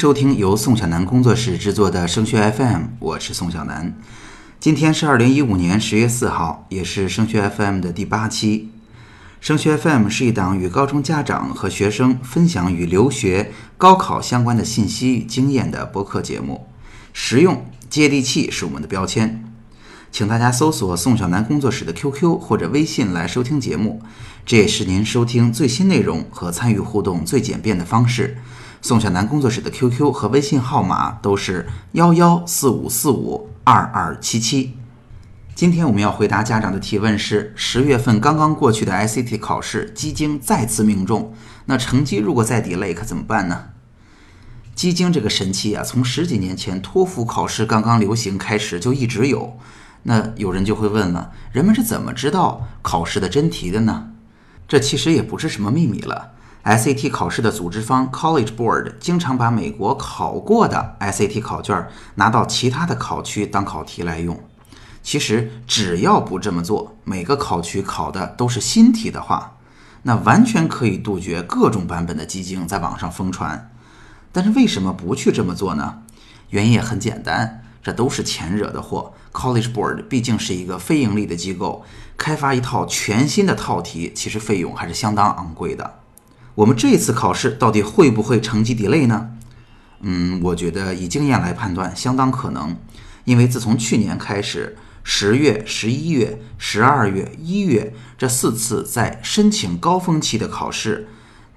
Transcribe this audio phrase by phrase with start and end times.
[0.00, 3.94] 收听由宋小南工作室制作的升学 FM，我是宋小南。
[4.58, 8.70] 今天是二零一五年十月四号，也是升学 FM 的第八期。
[9.42, 16.66] 升学 FM 是一档与高中家长和学生分享与留学、高考相关的信息与经验的播客节目，
[17.12, 19.44] 实用接地气是我们的标签。
[20.10, 24.00] 请大家搜索宋小南工作室的 QQ 或者微信来收听节目，
[24.46, 28.38] 这也是您收听最新内容和参与互动最简便的方式。
[28.82, 34.74] 宋小楠工作室的 QQ 和微信号码都是幺幺四五四五二二七七。
[35.54, 41.34] 今天我们要回答家长的提问是：十月份刚刚过去的 ICT 考试，基金再次命中，
[41.66, 43.66] 那成绩如果再 delay 可怎么办呢？
[44.74, 49.58] 基金这个神器啊，从十几年前托福考试刚刚流行开始就一直有。
[50.04, 54.12] 那有人就会问了：人们是怎么知道考试的真题的呢？
[54.66, 56.32] 这其实也不是什么秘密了。
[56.64, 64.38] SAT 考试的组织方 College Board 经常把美国考过的 SAT 考卷拿到其他的考区当考题来用。
[65.02, 69.56] 其实只要不这么做，每个考区考的都是新题的话，
[70.02, 73.70] 那完全可以杜绝各种版本的基金在网上疯传。
[74.30, 76.02] 但是为什么不去这么做呢？
[76.50, 79.14] 原因也很简单，这都是钱惹的祸。
[79.32, 81.84] College Board 毕竟是一个非盈利的机构，
[82.18, 85.99] 开发一套全新的套题，其实费用还是相当昂贵的。
[86.60, 89.30] 我们这次考试到底会不会成绩 delay 呢？
[90.02, 92.76] 嗯，我觉得以经验来判断，相当可能，
[93.24, 94.76] 因为自从去年开始。
[95.02, 101.08] 十月、十一月、十二月、一月这四次在申请高峰期的考试，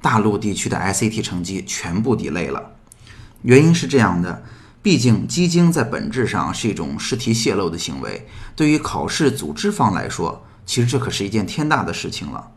[0.01, 2.71] 大陆地区的 SAT 成绩全部 delay 了。
[3.41, 4.43] 原因是这样的，
[4.81, 12.51] 毕竟基金在本质上是一种试题泄露的行为，对于考试组织方来说，其实这可是一件天大的事情了。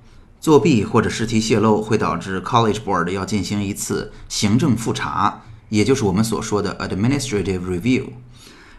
[0.47, 5.41] 作弊或者试题泄露会导致 College Board 要进行一次行政复查，
[5.71, 8.11] 也就是我们所说的 Administrative Review。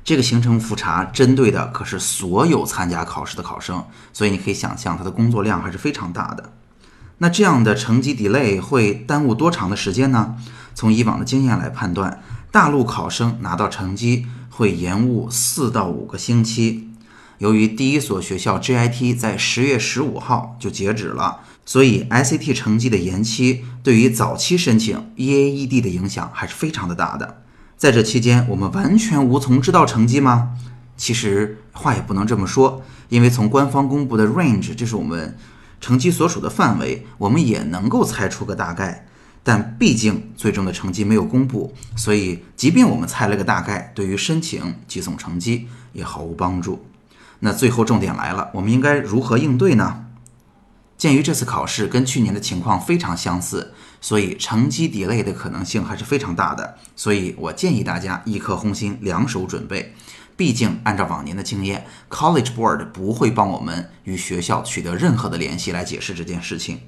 [0.02, 3.84] 这个行程复查针对的可是所有参加考试的考生，
[4.14, 6.54] 所以你可以想象他的工作量还是非常大的。
[7.18, 10.38] 那这样的成绩 delay 会耽误多长的时间呢？
[10.74, 16.92] 从以往的经验来判断，大陆考生拿到成绩会延误四到五个星期。
[17.40, 27.44] 由于第一所学校 G I T 在十月十五号就截止了，所以 SAT 成绩的延期对于早期申请 EAED 的影响还是非常的大的。
[27.78, 30.58] 在这期间，我们完全无从知道成绩吗？
[30.96, 35.38] 其实话也不能这么说，因为从官方公布的 range，这是我们
[35.80, 39.06] 成绩所属的范围，我们也能够猜出个大概。
[39.44, 46.84] 但毕竟最终的成绩没有公布，所以即便我们猜了个大概，对于申请寄送成绩也毫无帮助。
[47.40, 50.06] 那最后重点来了，我们应该如何应对呢？
[50.98, 53.74] 鉴于这次考试跟去年的情况非常相似。
[54.00, 59.96] 所以成绩 delay 的可能性还是非常大的，所以我建议大家一颗红心，两手准备。
[60.36, 66.82] 毕竟按照往年的经验，College Board 不会帮我们与学校取得任何的联系来解释这件事情。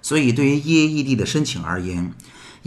[0.00, 2.14] 所以对于 EAED 的申请而言，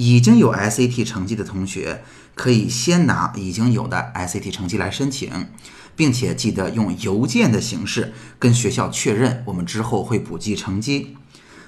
[0.02, 2.02] 已经有 SAT 成绩的同学
[2.34, 5.50] 可以先拿已经有的 SAT 成绩来申请，
[5.94, 11.18] 并且记得用邮件的形式跟学校确认，我们之后会补寄成绩。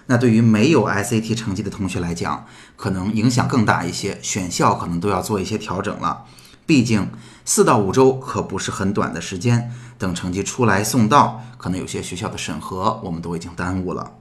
[0.05, 2.45] 那对于没有 SAT 成绩的同学来讲，
[2.77, 6.23] 可能影响更大一些，选校可能都要做一些调整了。
[6.65, 7.09] 毕竟
[7.43, 14.13] 四到五周可不是很短的时间，等成绩出来送到，可能有些学校的审核我们都已经耽误了。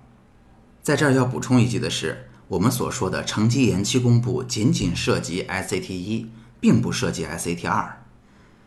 [0.82, 6.26] 在这儿要补充一句的是，我们所说的成绩延期公布，仅仅涉及 SAT 一，
[6.58, 8.02] 并不涉及 SAT 二。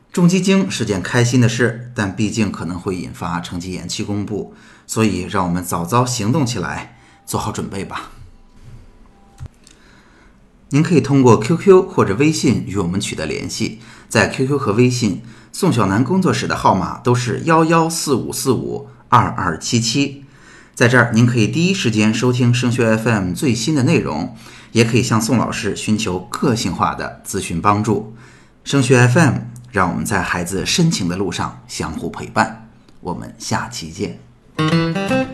[0.10, 4.54] 中基金是件开心的事，但毕竟可能会引发成绩延期公布，
[4.88, 6.98] 所以让我们早早行动起来。
[7.26, 8.12] 做好准备吧。
[10.70, 20.23] 您可以通过 QQ 或者微信与我们取得联系，在 QQ 和微信，宋小南工作室的号码都是幺幺四五四五二二七七。
[20.76, 24.36] 在这儿，您可以第一时间收听声学 FM 最新的内容，
[24.72, 28.16] 也可以向宋老师寻求个性化的咨询帮助。
[28.64, 29.36] 声学 FM，
[29.72, 32.70] 让我们在孩子深情的路上相互陪伴。
[33.02, 35.33] 我们下期见。